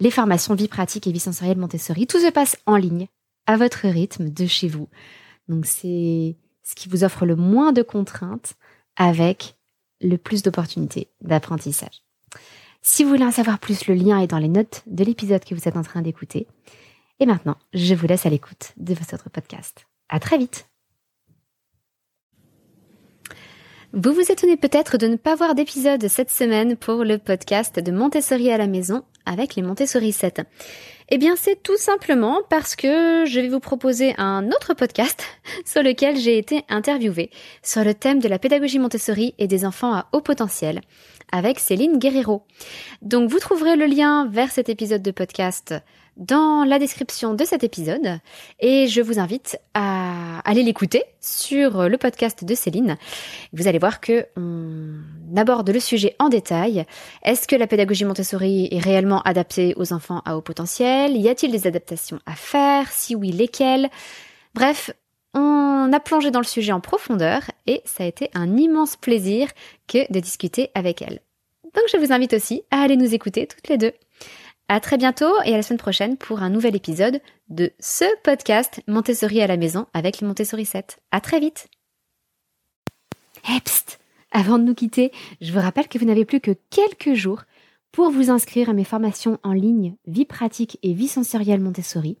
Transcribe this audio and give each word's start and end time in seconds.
les 0.00 0.10
formations 0.10 0.54
vie 0.54 0.68
pratique 0.68 1.06
et 1.06 1.12
vie 1.12 1.20
sensorielle 1.20 1.58
Montessori. 1.58 2.06
Tout 2.06 2.20
se 2.20 2.30
passe 2.30 2.56
en 2.66 2.76
ligne, 2.76 3.08
à 3.46 3.56
votre 3.56 3.88
rythme, 3.88 4.30
de 4.30 4.46
chez 4.46 4.68
vous. 4.68 4.88
Donc 5.48 5.66
c'est 5.66 6.36
ce 6.62 6.74
qui 6.74 6.88
vous 6.88 7.04
offre 7.04 7.26
le 7.26 7.36
moins 7.36 7.72
de 7.72 7.82
contraintes 7.82 8.54
avec 8.96 9.56
le 10.00 10.16
plus 10.16 10.42
d'opportunités 10.42 11.08
d'apprentissage. 11.20 12.02
Si 12.82 13.02
vous 13.02 13.10
voulez 13.10 13.24
en 13.24 13.32
savoir 13.32 13.58
plus, 13.58 13.86
le 13.86 13.94
lien 13.94 14.20
est 14.20 14.26
dans 14.26 14.38
les 14.38 14.48
notes 14.48 14.82
de 14.86 15.04
l'épisode 15.04 15.44
que 15.44 15.54
vous 15.54 15.68
êtes 15.68 15.76
en 15.76 15.82
train 15.82 16.02
d'écouter. 16.02 16.46
Et 17.18 17.26
maintenant, 17.26 17.56
je 17.72 17.94
vous 17.94 18.06
laisse 18.06 18.26
à 18.26 18.30
l'écoute 18.30 18.72
de 18.76 18.94
votre 18.94 19.30
podcast. 19.30 19.86
À 20.08 20.20
très 20.20 20.38
vite! 20.38 20.68
Vous 23.92 24.12
vous 24.12 24.30
étonnez 24.30 24.56
peut-être 24.56 24.98
de 24.98 25.06
ne 25.06 25.16
pas 25.16 25.36
voir 25.36 25.54
d'épisode 25.54 26.06
cette 26.08 26.30
semaine 26.30 26.76
pour 26.76 27.02
le 27.02 27.18
podcast 27.18 27.80
de 27.80 27.90
Montessori 27.92 28.50
à 28.50 28.58
la 28.58 28.66
maison 28.66 29.04
avec 29.26 29.54
les 29.54 29.62
Montessori 29.62 30.12
7. 30.12 30.42
Eh 31.10 31.18
bien, 31.18 31.36
c'est 31.36 31.62
tout 31.62 31.76
simplement 31.76 32.40
parce 32.50 32.74
que 32.74 33.24
je 33.26 33.38
vais 33.38 33.48
vous 33.48 33.60
proposer 33.60 34.14
un 34.18 34.48
autre 34.48 34.74
podcast 34.74 35.22
sur 35.64 35.82
lequel 35.82 36.16
j'ai 36.16 36.38
été 36.38 36.64
interviewée 36.68 37.30
sur 37.62 37.84
le 37.84 37.94
thème 37.94 38.18
de 38.18 38.28
la 38.28 38.38
pédagogie 38.38 38.78
Montessori 38.78 39.34
et 39.38 39.46
des 39.46 39.64
enfants 39.64 39.94
à 39.94 40.06
haut 40.12 40.20
potentiel 40.20 40.80
avec 41.30 41.58
Céline 41.58 41.98
Guerrero. 41.98 42.42
Donc, 43.02 43.30
vous 43.30 43.38
trouverez 43.38 43.76
le 43.76 43.86
lien 43.86 44.28
vers 44.28 44.50
cet 44.50 44.68
épisode 44.68 45.02
de 45.02 45.10
podcast 45.10 45.74
dans 46.16 46.64
la 46.64 46.78
description 46.78 47.34
de 47.34 47.44
cet 47.44 47.62
épisode 47.62 48.18
et 48.58 48.86
je 48.86 49.00
vous 49.00 49.18
invite 49.18 49.58
à 49.74 50.38
aller 50.48 50.62
l'écouter 50.62 51.04
sur 51.20 51.88
le 51.88 51.98
podcast 51.98 52.44
de 52.44 52.54
Céline. 52.54 52.96
Vous 53.52 53.68
allez 53.68 53.78
voir 53.78 54.00
que 54.00 54.26
on 54.36 55.36
aborde 55.36 55.68
le 55.70 55.80
sujet 55.80 56.16
en 56.18 56.28
détail. 56.28 56.86
Est-ce 57.22 57.46
que 57.46 57.56
la 57.56 57.66
pédagogie 57.66 58.04
Montessori 58.04 58.68
est 58.70 58.78
réellement 58.78 59.20
adaptée 59.22 59.74
aux 59.76 59.92
enfants 59.92 60.22
à 60.24 60.36
haut 60.36 60.42
potentiel? 60.42 61.16
Y 61.16 61.28
a-t-il 61.28 61.52
des 61.52 61.66
adaptations 61.66 62.20
à 62.26 62.34
faire? 62.34 62.90
Si 62.90 63.14
oui, 63.14 63.32
lesquelles? 63.32 63.90
Bref, 64.54 64.90
on 65.34 65.90
a 65.92 66.00
plongé 66.00 66.30
dans 66.30 66.40
le 66.40 66.46
sujet 66.46 66.72
en 66.72 66.80
profondeur 66.80 67.42
et 67.66 67.82
ça 67.84 68.04
a 68.04 68.06
été 68.06 68.30
un 68.34 68.56
immense 68.56 68.96
plaisir 68.96 69.48
que 69.86 70.10
de 70.10 70.20
discuter 70.20 70.70
avec 70.74 71.02
elle. 71.02 71.20
Donc 71.74 71.84
je 71.92 71.98
vous 71.98 72.12
invite 72.12 72.32
aussi 72.32 72.62
à 72.70 72.80
aller 72.80 72.96
nous 72.96 73.14
écouter 73.14 73.46
toutes 73.46 73.68
les 73.68 73.76
deux. 73.76 73.92
À 74.68 74.80
très 74.80 74.96
bientôt 74.96 75.32
et 75.44 75.54
à 75.54 75.56
la 75.56 75.62
semaine 75.62 75.78
prochaine 75.78 76.16
pour 76.16 76.42
un 76.42 76.50
nouvel 76.50 76.74
épisode 76.74 77.20
de 77.48 77.70
ce 77.78 78.04
podcast 78.24 78.82
Montessori 78.88 79.40
à 79.40 79.46
la 79.46 79.56
maison 79.56 79.86
avec 79.94 80.18
les 80.18 80.26
Montessori 80.26 80.64
7. 80.64 80.98
À 81.12 81.20
très 81.20 81.38
vite. 81.38 81.68
Hepst 83.48 84.00
Avant 84.32 84.58
de 84.58 84.64
nous 84.64 84.74
quitter, 84.74 85.12
je 85.40 85.52
vous 85.52 85.60
rappelle 85.60 85.86
que 85.86 85.98
vous 85.98 86.04
n'avez 86.04 86.24
plus 86.24 86.40
que 86.40 86.50
quelques 86.70 87.14
jours 87.14 87.44
pour 87.92 88.10
vous 88.10 88.28
inscrire 88.28 88.68
à 88.68 88.72
mes 88.72 88.82
formations 88.82 89.38
en 89.44 89.52
ligne 89.52 89.94
Vie 90.08 90.24
pratique 90.24 90.80
et 90.82 90.94
Vie 90.94 91.06
sensorielle 91.06 91.60
Montessori. 91.60 92.18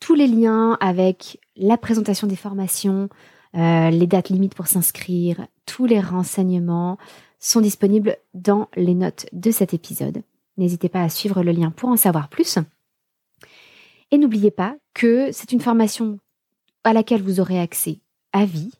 Tous 0.00 0.14
les 0.14 0.26
liens 0.26 0.76
avec 0.80 1.40
la 1.56 1.78
présentation 1.78 2.26
des 2.26 2.36
formations, 2.36 3.08
euh, 3.54 3.88
les 3.88 4.06
dates 4.06 4.28
limites 4.28 4.54
pour 4.54 4.66
s'inscrire, 4.66 5.46
tous 5.64 5.86
les 5.86 6.00
renseignements 6.00 6.98
sont 7.40 7.62
disponibles 7.62 8.18
dans 8.34 8.68
les 8.76 8.94
notes 8.94 9.24
de 9.32 9.50
cet 9.50 9.72
épisode. 9.72 10.22
N'hésitez 10.56 10.88
pas 10.88 11.02
à 11.02 11.08
suivre 11.08 11.42
le 11.42 11.52
lien 11.52 11.70
pour 11.70 11.88
en 11.88 11.96
savoir 11.96 12.28
plus. 12.28 12.58
Et 14.10 14.18
n'oubliez 14.18 14.50
pas 14.50 14.76
que 14.94 15.32
c'est 15.32 15.52
une 15.52 15.60
formation 15.60 16.18
à 16.84 16.92
laquelle 16.92 17.22
vous 17.22 17.40
aurez 17.40 17.58
accès 17.58 18.00
à 18.32 18.44
vie, 18.44 18.72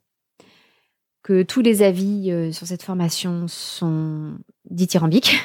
que 1.23 1.43
tous 1.43 1.63
les 1.63 1.83
avis 1.83 2.31
euh, 2.31 2.53
sur 2.53 2.67
cette 2.67 2.83
formation 2.83 3.49
sont 3.49 4.39
dithyrambiques. 4.71 5.37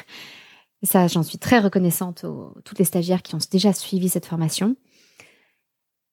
ça, 0.82 1.08
j'en 1.08 1.22
suis 1.22 1.38
très 1.38 1.58
reconnaissante 1.58 2.24
aux 2.24 2.54
toutes 2.64 2.78
les 2.78 2.84
stagiaires 2.84 3.22
qui 3.22 3.34
ont 3.34 3.38
déjà 3.50 3.72
suivi 3.72 4.08
cette 4.08 4.26
formation. 4.26 4.76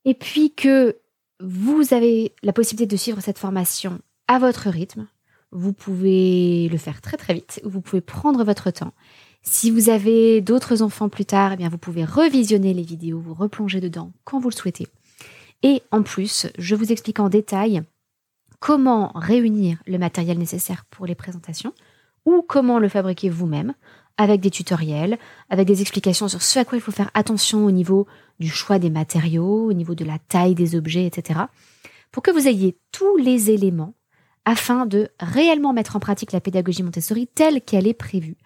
Et 0.06 0.13
puis 0.13 0.53
que 0.53 1.00
vous 1.39 1.94
avez 1.94 2.33
la 2.41 2.53
possibilité 2.53 2.88
de 2.88 3.00
suivre 3.00 3.22
cette 3.22 3.38
formation 3.38 4.00
à 4.27 4.39
votre 4.39 4.69
rythme. 4.69 5.07
Vous 5.52 5.74
pouvez 5.74 6.68
le 6.69 6.78
faire 6.78 7.02
très 7.02 7.18
très 7.18 7.34
vite, 7.34 7.62
vous 7.63 7.81
pouvez 7.81 8.02
prendre 8.02 8.44
votre 8.44 8.72
temps 8.72 8.94
si 9.50 9.72
vous 9.72 9.90
avez 9.90 10.41
d'autres 10.41 10.81
enfants 10.81 11.08
plus 11.08 11.25
tard, 11.25 11.53
eh 11.53 11.56
bien 11.56 11.69
vous 11.69 11.78
pouvez 11.78 12.03
revisionner 12.03 12.74
les 12.74 12.84
vidéos, 12.84 13.19
vous 13.19 13.34
replonger 13.34 13.80
dedans 13.80 14.12
quand 14.25 14.40
vous 14.40 14.50
le 14.50 14.56
souhaitez. 14.56 14.88
Et 15.63 15.81
en 15.91 16.03
plus, 16.03 16.47
je 16.57 16.75
vous 16.75 16.91
explique 16.91 17.19
en 17.19 17.30
détail 17.30 17.81
comment 18.59 19.12
réunir 19.16 19.78
le 19.88 19.97
matériel 19.97 20.38
nécessaire 20.38 20.86
pour 20.89 21.06
les 21.06 21.16
présentations 21.16 21.74
ou 22.25 22.44
comment 22.45 22.77
le 22.77 22.89
fabriquer 22.89 23.30
vous-même 23.30 23.74
avec 24.18 24.42
des 24.42 24.50
tutoriels, 24.50 25.18
avec 25.50 25.66
des 25.66 25.81
explications 25.81 26.27
sur 26.27 26.42
ce 26.42 26.60
à 26.60 26.66
quoi 26.66 26.77
il 26.77 26.81
faut 26.81 26.92
faire 26.92 27.12
attention 27.13 27.66
au 27.66 27.71
niveau 27.71 28.06
du 28.39 28.50
choix 28.50 28.80
des 28.80 28.89
matériaux, 28.89 29.66
au 29.66 29.74
niveau 29.74 29.95
de 29.95 30.04
la 30.04 30.19
taille 30.19 30.56
des 30.56 30.75
objets, 30.75 31.06
etc. 31.06 31.39
Pour 32.12 32.21
que 32.21 32.31
vous 32.31 32.48
ayez 32.48 32.77
tous 32.92 33.16
les 33.16 33.51
éléments 33.51 33.94
afin 34.47 34.85
de 34.85 35.09
réellement 35.19 35.73
mettre 35.73 35.97
en 35.97 35.99
pratique 35.99 36.31
la 36.31 36.39
pédagogie 36.39 36.81
Montessori 36.81 37.27
telle 37.27 37.61
qu'elle 37.61 37.85
est 37.85 37.94
prévue 37.94 38.38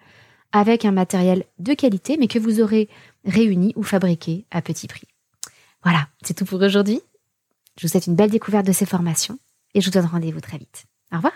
avec 0.50 0.84
un 0.84 0.90
matériel 0.90 1.44
de 1.60 1.74
qualité, 1.74 2.16
mais 2.18 2.26
que 2.26 2.40
vous 2.40 2.60
aurez 2.60 2.88
réuni 3.24 3.72
ou 3.76 3.84
fabriqué 3.84 4.44
à 4.50 4.62
petit 4.62 4.88
prix. 4.88 5.06
Voilà, 5.84 6.08
c'est 6.24 6.34
tout 6.34 6.44
pour 6.44 6.60
aujourd'hui. 6.60 7.00
Je 7.78 7.86
vous 7.86 7.88
souhaite 7.88 8.08
une 8.08 8.16
belle 8.16 8.30
découverte 8.30 8.66
de 8.66 8.72
ces 8.72 8.84
formations 8.84 9.38
et 9.74 9.80
je 9.80 9.86
vous 9.86 9.92
donne 9.92 10.06
rendez-vous 10.06 10.40
très 10.40 10.58
vite. 10.58 10.86
Au 11.12 11.16
revoir. 11.18 11.34